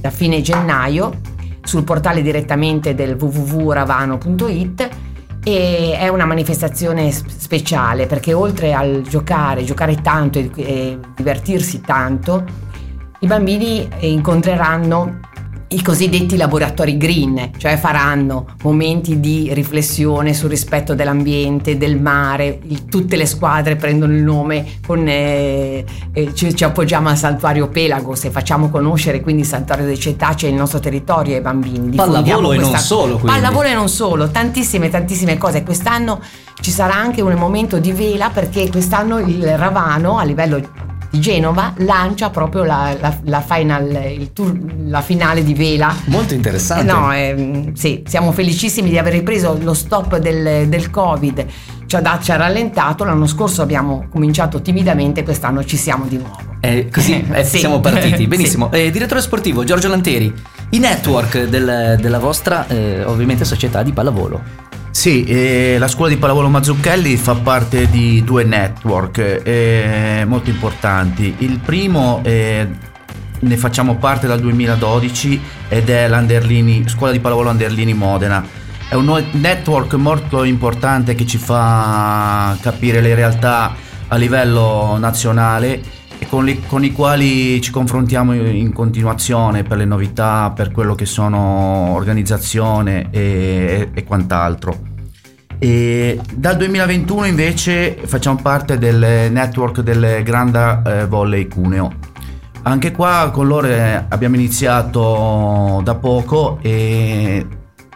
da 0.00 0.10
fine 0.10 0.40
gennaio 0.40 1.20
sul 1.62 1.84
portale 1.84 2.22
direttamente 2.22 2.94
del 2.94 3.16
www.ravano.it 3.18 4.88
e 5.44 5.96
è 5.96 6.08
una 6.08 6.24
manifestazione 6.24 7.10
speciale 7.12 8.06
perché 8.06 8.32
oltre 8.32 8.72
al 8.72 9.02
giocare, 9.02 9.64
giocare 9.64 9.96
tanto 9.96 10.38
e, 10.38 10.50
e 10.56 10.98
divertirsi 11.14 11.80
tanto, 11.80 12.44
i 13.20 13.26
bambini 13.26 13.88
incontreranno 14.00 15.20
i 15.70 15.82
cosiddetti 15.82 16.36
laboratori 16.38 16.96
green, 16.96 17.50
cioè 17.58 17.76
faranno 17.76 18.46
momenti 18.62 19.20
di 19.20 19.50
riflessione 19.52 20.32
sul 20.32 20.48
rispetto 20.48 20.94
dell'ambiente, 20.94 21.76
del 21.76 22.00
mare, 22.00 22.58
il- 22.68 22.86
tutte 22.86 23.16
le 23.16 23.26
squadre 23.26 23.76
prendono 23.76 24.14
il 24.14 24.22
nome 24.22 24.64
con, 24.86 25.06
eh, 25.06 25.84
eh, 26.12 26.34
ci, 26.34 26.54
ci 26.56 26.64
appoggiamo 26.64 27.08
al 27.10 27.18
santuario 27.18 27.68
Pelagos 27.68 28.24
e 28.24 28.30
facciamo 28.30 28.70
conoscere 28.70 29.20
quindi 29.20 29.42
il 29.42 29.48
santuario 29.48 29.84
dei 29.84 29.98
cetacei, 29.98 30.48
il 30.50 30.56
nostro 30.56 30.80
territorio 30.80 31.34
ai 31.34 31.42
bambini. 31.42 31.94
Pallavolo 31.96 32.22
Diffondiamo 32.22 32.52
e 32.52 32.56
non 32.56 32.68
questa- 32.70 32.78
solo, 32.86 33.18
quindi. 33.18 33.26
Pallavolo 33.40 33.68
e 33.68 33.74
non 33.74 33.88
solo, 33.90 34.28
tantissime 34.30 34.88
tantissime 34.88 35.36
cose. 35.36 35.62
Quest'anno 35.64 36.20
ci 36.60 36.70
sarà 36.70 36.94
anche 36.94 37.20
un 37.20 37.34
momento 37.34 37.78
di 37.78 37.92
vela 37.92 38.30
perché 38.30 38.70
quest'anno 38.70 39.18
il 39.18 39.44
Ravano 39.58 40.16
a 40.18 40.22
livello 40.24 40.86
Genova 41.10 41.72
lancia 41.78 42.28
proprio 42.30 42.64
la, 42.64 42.94
la- 43.00 43.18
la 43.24 43.40
final, 43.40 43.90
il 44.16 44.32
tour- 44.32 44.56
la 44.86 45.00
finale 45.00 45.42
di 45.42 45.54
vela. 45.54 45.94
Molto 46.06 46.34
interessante. 46.34 46.84
No, 46.92 47.12
ehm, 47.12 47.72
sì, 47.74 48.02
siamo 48.06 48.30
felicissimi 48.32 48.90
di 48.90 48.98
aver 48.98 49.14
ripreso 49.14 49.58
lo 49.60 49.72
stop 49.74 50.18
del, 50.18 50.68
del 50.68 50.90
Covid, 50.90 51.46
ci 51.86 51.96
ha, 51.96 52.18
ci 52.20 52.30
ha 52.30 52.36
rallentato, 52.36 53.04
l'anno 53.04 53.26
scorso 53.26 53.62
abbiamo 53.62 54.06
cominciato 54.10 54.60
timidamente, 54.60 55.22
quest'anno 55.22 55.64
ci 55.64 55.78
siamo 55.78 56.04
di 56.06 56.18
nuovo. 56.18 56.56
Eh, 56.60 56.88
così 56.92 57.24
eh, 57.32 57.44
Sì. 57.44 57.58
siamo 57.58 57.80
partiti, 57.80 58.16
Sì. 58.22 58.26
benissimo. 58.26 58.70
Eh, 58.70 58.90
direttore 58.90 59.22
sportivo 59.22 59.64
Giorgio 59.64 59.88
Lanteri, 59.88 60.30
i 60.70 60.78
network 60.78 61.44
del- 61.44 61.96
della 61.98 62.18
vostra 62.18 62.66
eh, 62.66 63.02
ovviamente 63.04 63.46
società 63.46 63.82
di 63.82 63.92
pallavolo. 63.92 64.66
Sì, 64.90 65.24
eh, 65.24 65.76
la 65.78 65.86
scuola 65.86 66.10
di 66.10 66.16
pallavolo 66.16 66.48
Mazzucchelli 66.48 67.16
fa 67.16 67.34
parte 67.34 67.88
di 67.88 68.24
due 68.24 68.44
network 68.44 69.42
eh, 69.44 70.24
molto 70.26 70.50
importanti. 70.50 71.34
Il 71.38 71.60
primo 71.60 72.20
eh, 72.24 72.66
ne 73.40 73.56
facciamo 73.56 73.96
parte 73.96 74.26
dal 74.26 74.40
2012 74.40 75.40
ed 75.68 75.88
è 75.88 76.08
l'Anderlini, 76.08 76.88
scuola 76.88 77.12
di 77.12 77.20
pallavolo 77.20 77.50
Anderlini 77.50 77.94
Modena. 77.94 78.44
È 78.88 78.94
un 78.94 79.24
network 79.32 79.94
molto 79.94 80.42
importante 80.42 81.14
che 81.14 81.26
ci 81.26 81.36
fa 81.36 82.56
capire 82.60 83.00
le 83.00 83.14
realtà 83.14 83.74
a 84.08 84.16
livello 84.16 84.96
nazionale 84.98 85.80
con, 86.28 86.44
li, 86.44 86.62
con, 86.66 86.84
i 86.84 86.92
quali 86.92 87.60
ci 87.60 87.70
confrontiamo 87.70 88.34
in 88.34 88.72
continuazione 88.72 89.62
per 89.62 89.78
le 89.78 89.84
novità, 89.84 90.52
per 90.54 90.70
quello 90.70 90.94
che 90.94 91.06
sono 91.06 91.92
organizzazione 91.94 93.08
e, 93.10 93.90
e 93.92 94.04
quant'altro. 94.04 94.96
E 95.58 96.20
dal 96.32 96.56
2021 96.56 97.24
invece 97.24 97.98
facciamo 98.04 98.38
parte 98.40 98.78
del 98.78 99.32
network 99.32 99.80
del 99.80 100.22
Granda 100.22 100.82
eh, 100.82 101.06
Volley 101.06 101.48
Cuneo. 101.48 101.92
Anche 102.62 102.92
qua 102.92 103.30
con 103.32 103.46
loro 103.46 103.66
eh, 103.66 104.04
abbiamo 104.08 104.36
iniziato 104.36 105.80
da 105.82 105.94
poco 105.94 106.58
e 106.60 107.46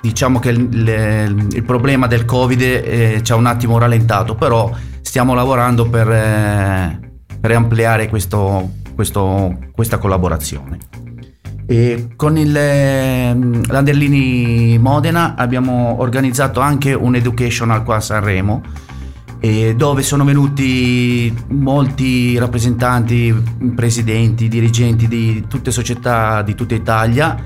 diciamo 0.00 0.38
che 0.38 0.48
il, 0.48 0.60
il, 0.60 1.48
il 1.52 1.62
problema 1.62 2.06
del 2.06 2.24
Covid 2.24 2.60
eh, 2.60 3.20
ci 3.22 3.32
ha 3.32 3.36
un 3.36 3.46
attimo 3.46 3.78
rallentato, 3.78 4.34
però 4.34 4.72
stiamo 5.02 5.34
lavorando 5.34 5.88
per, 5.88 6.10
eh, 6.10 7.11
per 7.42 7.50
ampliare 7.50 8.08
questo, 8.08 8.70
questo, 8.94 9.58
questa 9.72 9.98
collaborazione. 9.98 10.78
E 11.66 12.10
con 12.14 12.38
il, 12.38 12.56
ehm, 12.56 13.66
l'Anderlini 13.66 14.78
Modena 14.78 15.34
abbiamo 15.34 16.00
organizzato 16.00 16.60
anche 16.60 16.94
un 16.94 17.16
educational 17.16 17.82
qua 17.82 17.96
a 17.96 18.00
Sanremo 18.00 18.62
dove 19.74 20.04
sono 20.04 20.22
venuti 20.22 21.34
molti 21.48 22.38
rappresentanti, 22.38 23.34
presidenti, 23.74 24.46
dirigenti 24.46 25.08
di 25.08 25.46
tutte 25.48 25.64
le 25.66 25.72
società 25.72 26.42
di 26.42 26.54
tutta 26.54 26.76
Italia 26.76 27.44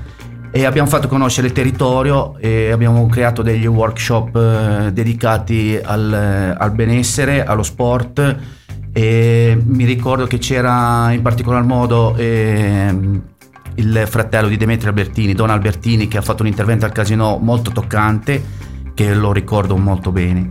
e 0.51 0.65
abbiamo 0.65 0.87
fatto 0.87 1.07
conoscere 1.07 1.47
il 1.47 1.53
territorio 1.53 2.37
e 2.37 2.69
abbiamo 2.71 3.07
creato 3.07 3.41
degli 3.41 3.65
workshop 3.65 4.35
eh, 4.35 4.91
dedicati 4.93 5.79
al, 5.83 6.55
al 6.55 6.71
benessere, 6.73 7.43
allo 7.43 7.63
sport 7.63 8.37
e 8.97 9.55
mi 9.63 9.85
ricordo 9.85 10.25
che 10.25 10.39
c'era 10.39 11.11
in 11.11 11.21
particolar 11.21 11.61
modo 11.61 12.15
eh, 12.15 12.91
il 13.75 14.03
fratello 14.07 14.47
di 14.47 14.57
Demetrio 14.57 14.89
Albertini, 14.89 15.33
Don 15.33 15.51
Albertini, 15.51 16.07
che 16.07 16.17
ha 16.17 16.23
fatto 16.23 16.41
un 16.41 16.47
intervento 16.47 16.85
al 16.85 16.91
casino 16.91 17.37
molto 17.39 17.69
toccante, 17.69 18.43
che 18.95 19.13
lo 19.13 19.31
ricordo 19.31 19.77
molto 19.77 20.11
bene. 20.11 20.49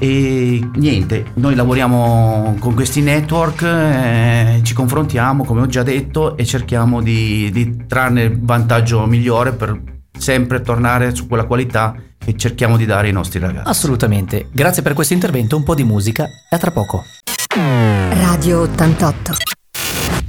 E 0.00 0.68
niente, 0.74 1.26
noi 1.34 1.54
lavoriamo 1.54 2.56
con 2.58 2.74
questi 2.74 3.02
network, 3.02 3.62
eh, 3.62 4.60
ci 4.64 4.74
confrontiamo, 4.74 5.44
come 5.44 5.60
ho 5.60 5.66
già 5.66 5.84
detto, 5.84 6.36
e 6.36 6.44
cerchiamo 6.44 7.00
di, 7.00 7.50
di 7.52 7.86
trarne 7.86 8.22
il 8.24 8.38
vantaggio 8.40 9.06
migliore 9.06 9.52
per 9.52 9.80
sempre 10.18 10.60
tornare 10.60 11.14
su 11.14 11.28
quella 11.28 11.44
qualità 11.44 11.94
che 12.18 12.36
cerchiamo 12.36 12.76
di 12.76 12.84
dare 12.84 13.06
ai 13.06 13.12
nostri 13.12 13.38
ragazzi. 13.38 13.68
Assolutamente. 13.68 14.48
Grazie 14.50 14.82
per 14.82 14.92
questo 14.94 15.12
intervento, 15.14 15.56
un 15.56 15.62
po' 15.62 15.76
di 15.76 15.84
musica 15.84 16.24
e 16.24 16.56
a 16.56 16.58
tra 16.58 16.72
poco. 16.72 17.04
Radio 17.52 18.60
88. 18.60 19.32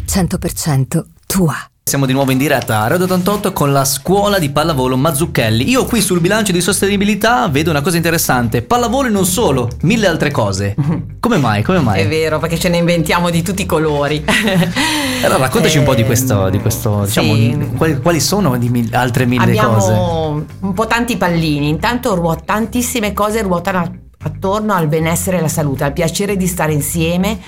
100% 0.07 1.03
tua. 1.27 1.55
Siamo 1.83 2.07
di 2.07 2.13
nuovo 2.13 2.31
in 2.31 2.39
diretta 2.39 2.79
a 2.79 2.87
Radio 2.87 3.05
88 3.05 3.53
con 3.53 3.71
la 3.71 3.85
scuola 3.85 4.39
di 4.39 4.49
pallavolo 4.49 4.97
Mazzucchelli. 4.97 5.69
Io 5.69 5.85
qui 5.85 6.01
sul 6.01 6.19
bilancio 6.19 6.51
di 6.51 6.61
sostenibilità 6.61 7.47
vedo 7.47 7.69
una 7.69 7.81
cosa 7.81 7.97
interessante. 7.97 8.63
Pallavolo 8.63 9.07
e 9.07 9.11
non 9.11 9.25
solo, 9.25 9.69
mille 9.81 10.07
altre 10.07 10.31
cose. 10.31 10.73
Come 11.19 11.37
mai? 11.37 11.61
Come 11.61 11.77
mai? 11.81 12.01
È 12.01 12.07
vero, 12.07 12.39
perché 12.39 12.57
ce 12.57 12.69
ne 12.69 12.77
inventiamo 12.77 13.29
di 13.29 13.43
tutti 13.43 13.61
i 13.61 13.65
colori. 13.67 14.25
allora 15.21 15.41
raccontaci 15.41 15.75
eh, 15.75 15.79
un 15.79 15.85
po' 15.85 15.93
di 15.93 16.03
questo, 16.03 16.49
di 16.49 16.59
questo 16.59 17.03
diciamo, 17.05 17.35
sì. 17.35 17.69
quali, 17.77 18.01
quali, 18.01 18.19
sono 18.19 18.57
di 18.57 18.69
mille, 18.69 18.95
altre 18.95 19.27
mille 19.27 19.43
Abbiamo 19.43 19.73
cose? 19.73 19.91
Abbiamo 19.91 20.45
un 20.61 20.73
po' 20.73 20.87
tanti 20.87 21.17
pallini. 21.17 21.69
Intanto 21.69 22.15
ruot- 22.15 22.45
tantissime 22.45 23.13
cose 23.13 23.43
ruotano 23.43 24.09
attorno 24.21 24.73
al 24.73 24.87
benessere 24.87 25.37
e 25.37 25.39
alla 25.39 25.47
salute, 25.47 25.83
al 25.83 25.93
piacere 25.93 26.37
di 26.37 26.47
stare 26.47 26.73
insieme 26.73 27.39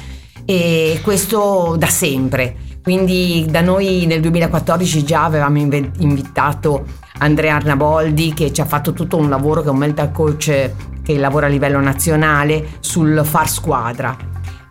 e 0.45 0.99
questo 1.03 1.75
da 1.77 1.87
sempre. 1.87 2.55
Quindi 2.83 3.45
da 3.49 3.61
noi 3.61 4.05
nel 4.05 4.19
2014 4.19 5.03
già 5.05 5.23
avevamo 5.23 5.57
invitato 5.57 6.85
Andrea 7.19 7.55
Arnaboldi 7.55 8.33
che 8.33 8.51
ci 8.51 8.59
ha 8.59 8.65
fatto 8.65 8.91
tutto 8.91 9.15
un 9.15 9.29
lavoro 9.29 9.61
che 9.61 9.67
è 9.67 9.71
un 9.71 9.77
mental 9.77 10.11
coach 10.11 10.71
che 11.01 11.17
lavora 11.17 11.45
a 11.45 11.49
livello 11.49 11.79
nazionale 11.79 12.77
sul 12.81 13.21
far 13.23 13.49
squadra. 13.49 14.15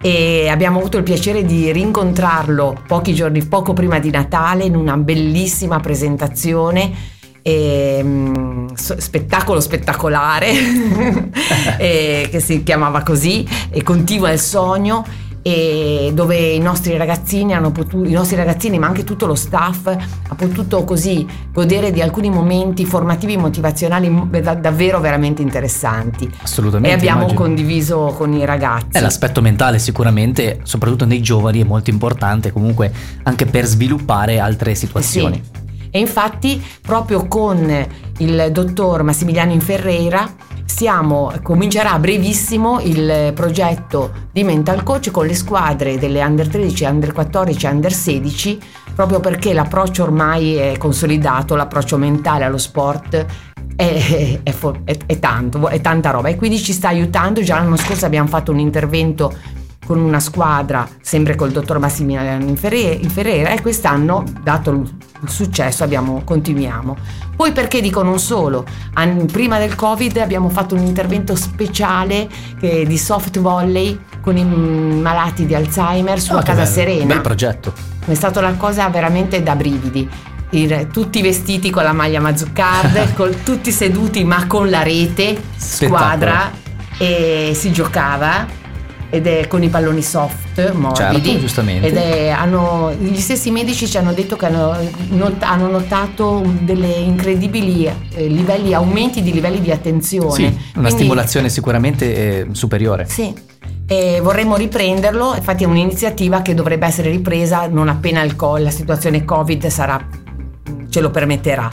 E 0.00 0.48
abbiamo 0.48 0.78
avuto 0.78 0.98
il 0.98 1.04
piacere 1.04 1.44
di 1.44 1.70
rincontrarlo 1.72 2.82
pochi 2.86 3.14
giorni 3.14 3.46
poco 3.46 3.72
prima 3.72 3.98
di 3.98 4.10
Natale 4.10 4.64
in 4.64 4.74
una 4.74 4.96
bellissima 4.96 5.78
presentazione 5.80 6.90
e, 7.42 8.00
um, 8.02 8.72
spettacolo 8.74 9.60
spettacolare 9.60 10.50
e, 11.76 12.28
che 12.30 12.40
si 12.40 12.62
chiamava 12.62 13.02
così 13.02 13.46
e 13.70 13.82
continua 13.82 14.30
il 14.30 14.38
sogno 14.38 15.04
e 15.44 16.12
dove 16.14 16.36
i 16.36 16.60
nostri 16.60 16.96
ragazzini 16.96 17.52
hanno 17.52 17.72
potuto, 17.72 18.08
i 18.08 18.12
nostri 18.12 18.36
ragazzini 18.36 18.78
ma 18.78 18.86
anche 18.86 19.02
tutto 19.02 19.26
lo 19.26 19.34
staff 19.34 19.86
ha 19.88 20.34
potuto 20.36 20.84
così 20.84 21.26
godere 21.52 21.90
di 21.90 22.00
alcuni 22.00 22.30
momenti 22.30 22.86
formativi 22.86 23.36
motivazionali 23.36 24.28
davvero 24.60 25.00
veramente 25.00 25.42
interessanti 25.42 26.30
assolutamente 26.42 26.94
e 26.94 26.96
abbiamo 26.96 27.22
immagino. 27.22 27.40
condiviso 27.40 28.14
con 28.16 28.32
i 28.34 28.44
ragazzi 28.44 28.96
eh, 28.96 29.00
l'aspetto 29.00 29.40
mentale 29.40 29.80
sicuramente 29.80 30.60
soprattutto 30.62 31.06
nei 31.06 31.20
giovani 31.20 31.60
è 31.60 31.64
molto 31.64 31.90
importante 31.90 32.52
comunque 32.52 32.92
anche 33.24 33.44
per 33.44 33.66
sviluppare 33.66 34.38
altre 34.38 34.76
situazioni 34.76 35.42
sì. 35.42 35.61
E 35.92 36.00
infatti 36.00 36.60
proprio 36.80 37.28
con 37.28 37.86
il 38.18 38.48
dottor 38.50 39.02
Massimiliano 39.02 39.52
Inferreira 39.52 40.28
stiamo, 40.64 41.30
comincerà 41.42 41.98
brevissimo 41.98 42.80
il 42.80 43.32
progetto 43.34 44.28
di 44.32 44.42
Mental 44.42 44.82
Coach 44.82 45.10
con 45.10 45.26
le 45.26 45.34
squadre 45.34 45.98
delle 45.98 46.24
Under 46.24 46.48
13, 46.48 46.84
Under 46.84 47.12
14 47.12 47.66
Under 47.66 47.92
16, 47.92 48.58
proprio 48.94 49.20
perché 49.20 49.52
l'approccio 49.52 50.02
ormai 50.02 50.54
è 50.54 50.78
consolidato, 50.78 51.54
l'approccio 51.54 51.98
mentale 51.98 52.44
allo 52.44 52.58
sport 52.58 53.26
è, 53.76 54.40
è, 54.42 54.52
è, 54.84 54.96
è, 55.06 55.18
tanto, 55.18 55.68
è 55.68 55.80
tanta 55.80 56.10
roba 56.10 56.28
e 56.28 56.36
quindi 56.36 56.58
ci 56.58 56.72
sta 56.72 56.88
aiutando. 56.88 57.42
Già 57.42 57.58
l'anno 57.58 57.76
scorso 57.76 58.06
abbiamo 58.06 58.28
fatto 58.28 58.50
un 58.50 58.58
intervento 58.58 59.32
con 59.92 60.00
una 60.00 60.20
squadra, 60.20 60.88
sempre 61.02 61.34
col 61.34 61.50
dottor 61.50 61.78
Massimiliano 61.78 62.42
Inferreira, 62.46 63.50
e 63.50 63.60
quest'anno, 63.60 64.24
dato 64.42 64.70
il 64.70 65.28
successo, 65.28 65.84
abbiamo, 65.84 66.22
continuiamo. 66.24 66.96
Poi 67.36 67.52
perché 67.52 67.82
dico 67.82 68.02
non 68.02 68.18
solo, 68.18 68.64
prima 69.30 69.58
del 69.58 69.74
Covid 69.74 70.16
abbiamo 70.16 70.48
fatto 70.48 70.74
un 70.74 70.80
intervento 70.80 71.36
speciale 71.36 72.26
di 72.58 72.96
soft 72.96 73.38
volley 73.38 74.00
con 74.22 74.38
i 74.38 74.44
malati 74.46 75.44
di 75.44 75.54
Alzheimer 75.54 76.18
sulla 76.18 76.38
oh, 76.38 76.42
Casa 76.42 76.62
bello. 76.62 76.72
Serena. 76.72 77.04
Bel 77.04 77.20
progetto. 77.20 77.74
È 78.06 78.14
stata 78.14 78.38
una 78.38 78.54
cosa 78.54 78.88
veramente 78.88 79.42
da 79.42 79.54
brividi. 79.54 80.08
tutti 80.90 81.20
vestiti 81.20 81.68
con 81.68 81.82
la 81.82 81.92
maglia 81.92 82.20
Mazzucard, 82.20 83.12
con, 83.12 83.42
tutti 83.44 83.70
seduti 83.70 84.24
ma 84.24 84.46
con 84.46 84.70
la 84.70 84.82
rete, 84.82 85.38
squadra, 85.54 86.50
e 86.96 87.52
si 87.54 87.70
giocava 87.72 88.60
ed 89.12 89.26
è 89.26 89.46
con 89.46 89.62
i 89.62 89.68
palloni 89.68 90.00
soft, 90.00 90.72
morbidi. 90.72 91.22
Certo, 91.22 91.38
giustamente. 91.38 91.86
Ed 91.86 91.96
è, 91.96 92.28
hanno, 92.30 92.94
gli 92.98 93.20
stessi 93.20 93.50
medici 93.50 93.86
ci 93.86 93.98
hanno 93.98 94.14
detto 94.14 94.36
che 94.36 94.46
hanno, 94.46 94.74
not, 95.10 95.42
hanno 95.42 95.68
notato 95.68 96.42
delle 96.62 96.86
incredibili 96.86 97.84
eh, 97.84 98.26
livelli, 98.26 98.72
aumenti 98.72 99.20
di 99.20 99.30
livelli 99.30 99.60
di 99.60 99.70
attenzione. 99.70 100.32
Sì, 100.32 100.44
una 100.44 100.56
Quindi, 100.72 100.90
stimolazione 100.92 101.50
sicuramente 101.50 102.14
eh, 102.14 102.46
superiore. 102.52 103.04
Sì. 103.06 103.34
E 103.86 104.20
vorremmo 104.22 104.56
riprenderlo, 104.56 105.34
infatti 105.34 105.64
è 105.64 105.66
un'iniziativa 105.66 106.40
che 106.40 106.54
dovrebbe 106.54 106.86
essere 106.86 107.10
ripresa 107.10 107.66
non 107.66 107.90
appena 107.90 108.22
il, 108.22 108.34
la 108.38 108.70
situazione 108.70 109.26
Covid 109.26 109.66
sarà, 109.66 110.02
ce 110.88 111.00
lo 111.02 111.10
permetterà. 111.10 111.70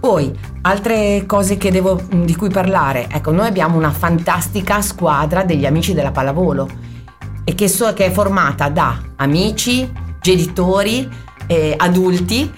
Poi, 0.00 0.32
altre 0.62 1.24
cose 1.26 1.58
devo, 1.70 2.00
di 2.24 2.34
cui 2.34 2.48
parlare. 2.48 3.06
Ecco, 3.10 3.32
noi 3.32 3.46
abbiamo 3.46 3.76
una 3.76 3.90
fantastica 3.90 4.80
squadra 4.80 5.44
degli 5.44 5.66
amici 5.66 5.92
della 5.92 6.10
pallavolo 6.10 6.68
e 7.44 7.54
che, 7.54 7.68
so, 7.68 7.92
che 7.92 8.06
è 8.06 8.10
formata 8.10 8.70
da 8.70 8.98
amici, 9.16 9.92
genitori, 10.20 11.06
eh, 11.46 11.74
adulti, 11.76 12.50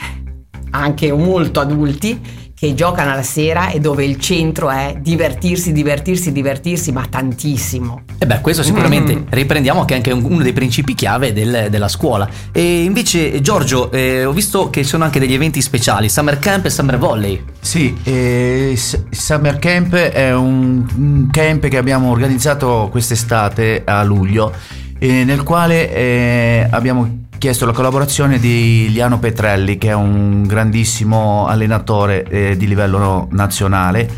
anche 0.70 1.12
molto 1.12 1.58
adulti, 1.58 2.41
che 2.62 2.75
giocano 2.75 3.11
alla 3.11 3.25
sera 3.25 3.71
e 3.71 3.81
dove 3.81 4.04
il 4.04 4.21
centro 4.21 4.71
è 4.71 4.95
divertirsi, 5.00 5.73
divertirsi, 5.73 6.31
divertirsi, 6.31 6.92
ma 6.92 7.04
tantissimo. 7.11 8.02
E 8.19 8.25
beh, 8.25 8.40
questo 8.40 8.62
sicuramente 8.62 9.16
Mm. 9.16 9.23
riprendiamo 9.31 9.85
che 9.85 9.95
è 9.95 9.97
anche 9.97 10.12
un- 10.12 10.23
uno 10.23 10.45
dei 10.45 10.52
principi 10.52 10.95
chiave 10.95 11.33
del- 11.33 11.66
della 11.71 11.88
scuola. 11.88 12.28
E 12.52 12.85
invece, 12.85 13.40
Giorgio, 13.40 13.90
eh, 13.90 14.25
ho 14.25 14.31
visto 14.31 14.71
che 14.71 14.83
ci 14.85 14.88
sono 14.90 15.02
anche 15.02 15.19
degli 15.19 15.35
eventi 15.35 15.61
speciali, 15.61 16.09
Summer 16.09 16.38
Camp 16.38 16.66
e 16.66 16.71
Summer 16.71 16.99
Volley. 16.99 17.42
Sì, 17.59 17.97
eh, 18.04 18.78
Summer 19.11 19.59
Camp 19.59 19.95
è 19.97 20.33
un, 20.33 20.87
un 20.97 21.28
camp 21.33 21.66
che 21.66 21.76
abbiamo 21.76 22.11
organizzato 22.12 22.87
quest'estate 22.92 23.83
a 23.85 24.04
luglio, 24.04 24.52
eh, 25.00 25.25
nel 25.25 25.42
quale 25.42 25.92
eh, 25.92 26.66
abbiamo 26.71 27.19
chiesto 27.42 27.66
la 27.66 27.72
collaborazione 27.72 28.38
di 28.38 28.87
Liano 28.92 29.18
Petrelli, 29.18 29.76
che 29.76 29.88
è 29.88 29.94
un 29.94 30.44
grandissimo 30.44 31.49
allenatore 31.49 32.22
eh, 32.28 32.56
di 32.56 32.68
livello 32.68 33.26
nazionale. 33.32 34.08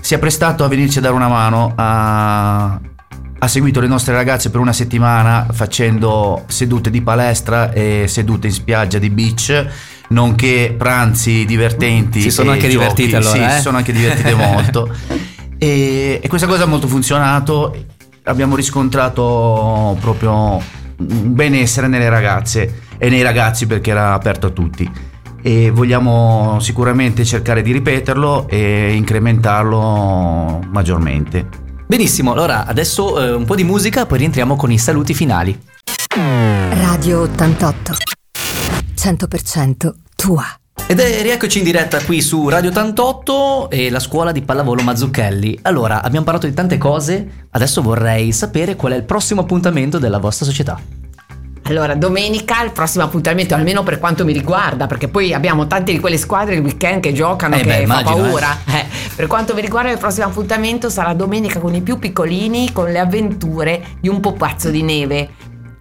Si 0.00 0.14
è 0.14 0.18
prestato 0.20 0.62
a 0.62 0.68
venirci 0.68 0.98
a 0.98 1.00
dare 1.00 1.12
una 1.12 1.26
mano, 1.26 1.72
ha, 1.74 2.80
ha 3.38 3.48
seguito 3.48 3.80
le 3.80 3.88
nostre 3.88 4.14
ragazze 4.14 4.50
per 4.50 4.60
una 4.60 4.72
settimana 4.72 5.48
facendo 5.50 6.44
sedute 6.46 6.88
di 6.90 7.02
palestra 7.02 7.72
e 7.72 8.04
sedute 8.06 8.46
in 8.46 8.52
spiaggia 8.52 8.98
di 8.98 9.10
beach 9.10 9.66
nonché 10.10 10.72
pranzi 10.78 11.44
divertenti. 11.46 12.20
Si 12.20 12.30
sono 12.30 12.52
anche 12.52 12.68
giochi. 12.68 12.76
divertite 12.76 13.16
allora, 13.16 13.32
Sì, 13.34 13.42
eh? 13.42 13.56
si 13.56 13.60
sono 13.60 13.76
anche 13.78 13.92
divertite 13.92 14.34
molto. 14.38 14.88
E, 15.58 16.20
e 16.22 16.28
questa 16.28 16.46
cosa 16.46 16.62
ha 16.62 16.66
molto 16.66 16.86
funzionato. 16.86 17.74
Abbiamo 18.22 18.54
riscontrato 18.54 19.96
proprio 20.00 20.62
benessere 20.98 21.86
nelle 21.86 22.08
ragazze 22.08 22.82
e 22.98 23.08
nei 23.08 23.22
ragazzi 23.22 23.66
perché 23.66 23.90
era 23.90 24.12
aperto 24.12 24.48
a 24.48 24.50
tutti. 24.50 24.90
E 25.40 25.70
vogliamo 25.70 26.58
sicuramente 26.60 27.24
cercare 27.24 27.62
di 27.62 27.72
ripeterlo 27.72 28.48
e 28.48 28.92
incrementarlo 28.94 30.60
maggiormente. 30.68 31.46
Benissimo, 31.86 32.32
allora 32.32 32.66
adesso 32.66 33.22
eh, 33.22 33.32
un 33.32 33.44
po' 33.44 33.54
di 33.54 33.64
musica, 33.64 34.04
poi 34.04 34.18
rientriamo 34.18 34.56
con 34.56 34.70
i 34.70 34.78
saluti 34.78 35.14
finali. 35.14 35.58
Radio 36.70 37.20
88. 37.22 37.92
100% 38.94 39.94
tua. 40.16 40.57
Ed 40.90 41.00
è 41.00 41.20
rieccoci 41.20 41.58
in 41.58 41.64
diretta 41.64 42.02
qui 42.02 42.22
su 42.22 42.48
Radio 42.48 42.70
88 42.70 43.68
e 43.68 43.90
la 43.90 44.00
scuola 44.00 44.32
di 44.32 44.40
pallavolo 44.40 44.80
Mazzucchelli. 44.80 45.58
Allora, 45.62 46.02
abbiamo 46.02 46.24
parlato 46.24 46.46
di 46.46 46.54
tante 46.54 46.78
cose, 46.78 47.46
adesso 47.50 47.82
vorrei 47.82 48.32
sapere 48.32 48.74
qual 48.74 48.92
è 48.92 48.96
il 48.96 49.04
prossimo 49.04 49.42
appuntamento 49.42 49.98
della 49.98 50.16
vostra 50.16 50.46
società. 50.46 50.80
Allora, 51.64 51.94
domenica 51.94 52.64
il 52.64 52.72
prossimo 52.72 53.04
appuntamento, 53.04 53.54
almeno 53.54 53.82
per 53.82 53.98
quanto 53.98 54.24
mi 54.24 54.32
riguarda, 54.32 54.86
perché 54.86 55.08
poi 55.08 55.34
abbiamo 55.34 55.66
tante 55.66 55.92
di 55.92 55.98
quelle 55.98 56.16
squadre 56.16 56.54
il 56.54 56.62
weekend 56.62 57.02
che 57.02 57.12
giocano 57.12 57.56
Eh 57.56 57.58
che 57.58 57.64
beh, 57.66 57.74
fa 57.74 57.80
immagino, 57.82 58.22
paura. 58.22 58.56
Eh, 58.64 58.86
per 59.14 59.26
quanto 59.26 59.52
mi 59.52 59.60
riguarda, 59.60 59.90
il 59.90 59.98
prossimo 59.98 60.24
appuntamento 60.24 60.88
sarà 60.88 61.12
domenica 61.12 61.58
con 61.58 61.74
i 61.74 61.82
più 61.82 61.98
piccolini, 61.98 62.72
con 62.72 62.90
le 62.90 62.98
avventure 62.98 63.84
di 64.00 64.08
un 64.08 64.20
pupazzo 64.20 64.70
di 64.70 64.82
neve. 64.82 65.28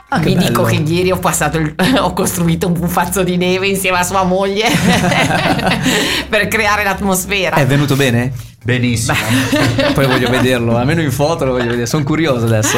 Ah, 0.09 0.19
Vi 0.19 0.35
dico 0.37 0.63
bello. 0.63 0.83
che 0.85 0.91
ieri 0.93 1.11
ho 1.11 1.17
passato 1.19 1.57
il- 1.57 1.75
ho 1.99 2.13
costruito 2.13 2.67
un 2.67 2.73
pupazzo 2.73 3.23
di 3.23 3.35
neve 3.35 3.67
insieme 3.67 3.97
a 3.99 4.03
sua 4.03 4.23
moglie 4.23 4.65
per 6.29 6.47
creare 6.47 6.83
l'atmosfera. 6.83 7.57
È 7.57 7.65
venuto 7.65 7.95
bene? 7.95 8.31
Benissimo. 8.63 9.17
Poi 9.93 10.05
voglio 10.05 10.29
vederlo, 10.29 10.77
almeno 10.77 11.01
in 11.01 11.11
foto 11.11 11.45
lo 11.45 11.51
voglio 11.51 11.69
vedere, 11.69 11.85
sono 11.85 12.03
curioso 12.03 12.45
adesso. 12.45 12.77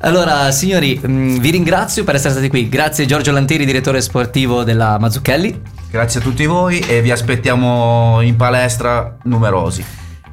Allora, 0.00 0.50
signori, 0.50 0.98
mh, 1.02 1.38
vi 1.40 1.50
ringrazio 1.50 2.04
per 2.04 2.14
essere 2.16 2.32
stati 2.32 2.48
qui. 2.48 2.68
Grazie 2.68 3.06
Giorgio 3.06 3.32
Lantieri, 3.32 3.64
direttore 3.64 4.00
sportivo 4.00 4.62
della 4.62 4.98
Mazzucchelli. 4.98 5.60
Grazie 5.90 6.20
a 6.20 6.22
tutti 6.22 6.44
voi 6.46 6.78
e 6.80 7.00
vi 7.02 7.10
aspettiamo 7.10 8.20
in 8.20 8.36
palestra 8.36 9.16
numerosi. 9.24 9.84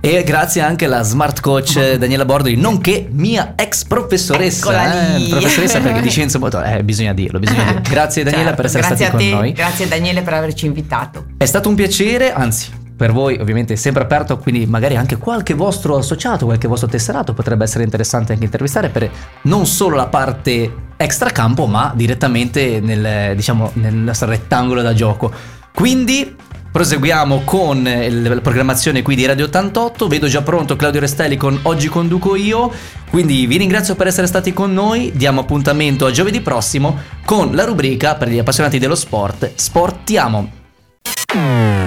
E 0.06 0.24
grazie 0.24 0.62
anche 0.62 0.86
alla 0.86 1.02
smart 1.02 1.40
coach 1.40 1.96
Daniela 1.96 2.26
Bordoli, 2.26 2.56
nonché 2.56 3.08
mia 3.10 3.54
ex 3.56 3.86
professoressa. 3.86 5.16
Eh, 5.18 5.30
professoressa 5.30 5.80
perché 5.80 6.00
di 6.02 6.12
scienze 6.12 6.38
motorie, 6.38 6.78
eh, 6.78 6.84
bisogna 6.84 7.12
dirlo, 7.12 7.40
bisogna 7.40 7.64
dirlo. 7.64 7.82
Grazie 7.90 8.22
Daniela 8.22 8.50
Certo, 8.50 8.56
per 8.58 8.66
essere 8.66 8.84
grazie 8.86 9.06
stati 9.08 9.10
a 9.10 9.18
con 9.18 9.28
te, 9.28 9.34
noi. 9.34 9.54
Grazie 9.54 9.88
Daniele 9.88 10.22
per 10.22 10.34
averci 10.34 10.68
invitato. 10.68 11.26
È 11.38 11.46
stato 11.46 11.70
un 11.70 11.74
piacere, 11.76 12.32
anzi, 12.32 12.70
per 12.96 13.14
voi 13.14 13.40
ovviamente 13.40 13.74
è 13.74 13.78
sempre 13.78 14.04
aperto, 14.04 14.38
quindi 14.38 14.68
magari 14.68 14.96
anche 14.96 15.18
qualche 15.18 15.56
vostro 15.56 15.98
associato, 15.98 16.46
qualche 16.46 16.68
vostro 16.68 16.88
tesserato 16.88 17.34
potrebbe 17.34 17.64
essere 17.64 17.84
interessante 17.84 18.32
anche 18.32 18.46
intervistare 18.46 18.90
per 18.90 19.10
non 19.42 19.66
solo 19.66 19.96
la 19.96 20.06
parte 20.06 20.72
extracampo, 20.98 21.66
ma 21.66 21.92
direttamente 21.96 22.80
nel, 22.80 23.36
diciamo, 23.36 23.72
nel 23.74 23.96
nostro 23.96 24.30
rettangolo 24.30 24.84
da 24.84 24.94
gioco. 24.94 25.32
Quindi 25.74 26.36
proseguiamo 26.76 27.44
con 27.46 27.88
il- 27.88 28.22
la 28.22 28.42
programmazione 28.42 29.02
qui 29.02 29.16
di 29.16 29.26
Radio 29.26 29.46
88. 29.46 30.10
Vedo 30.10 30.28
già 30.28 30.42
pronto 30.42 30.76
Claudio 30.76 31.00
Restelli 31.00 31.38
con 31.38 31.58
Oggi 31.62 31.88
conduco 31.88 32.36
io. 32.36 32.70
Quindi 33.10 33.46
vi 33.46 33.56
ringrazio 33.56 33.96
per 33.96 34.08
essere 34.08 34.28
stati 34.28 34.52
con 34.52 34.74
noi. 34.74 35.14
Diamo 35.16 35.40
appuntamento 35.40 36.06
a 36.06 36.12
giovedì 36.12 36.42
prossimo 36.42 37.00
con 37.24 37.56
la 37.56 37.64
rubrica 37.64 38.16
per 38.16 38.28
gli 38.28 38.40
appassionati 38.40 38.78
dello 38.78 38.96
sport 38.96 39.54
Sportiamo. 39.56 40.52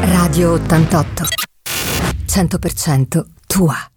Radio 0.01 0.53
88. 0.53 1.25
100% 2.25 3.27
tua. 3.47 3.91